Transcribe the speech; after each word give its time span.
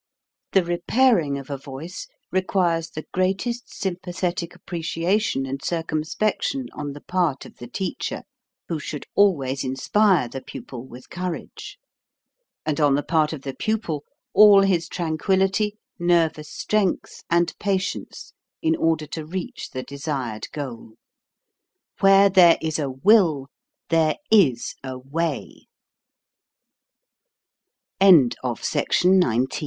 The 0.53 0.63
repairing 0.63 1.37
of 1.37 1.51
a 1.51 1.59
voice 1.59 2.07
requires 2.31 2.89
the 2.89 3.05
great 3.13 3.45
est 3.45 3.69
sympathetic 3.71 4.55
appreciation 4.55 5.45
and 5.45 5.61
circumspec 5.61 6.41
tion 6.41 6.65
on 6.73 6.93
the 6.93 7.01
part 7.01 7.45
of 7.45 7.57
the 7.57 7.67
teacher, 7.67 8.23
who 8.67 8.79
should 8.79 9.05
always 9.13 9.63
inspire 9.63 10.27
the 10.27 10.41
pupil 10.41 10.87
with 10.87 11.11
courage; 11.11 11.77
and 12.65 12.79
on 12.79 12.95
the 12.95 13.03
part 13.03 13.31
of 13.31 13.43
the 13.43 13.53
pupil, 13.53 14.03
all 14.33 14.61
his 14.63 14.87
tranquillity, 14.89 15.77
nervous 15.99 16.49
strength, 16.49 17.21
and 17.29 17.53
patience, 17.59 18.33
in 18.59 18.75
order 18.75 19.05
to 19.05 19.23
reach 19.23 19.69
the 19.69 19.83
desired 19.83 20.47
goal. 20.51 20.95
Where 21.99 22.27
there 22.27 22.57